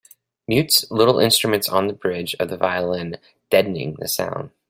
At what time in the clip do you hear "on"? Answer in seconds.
1.69-1.85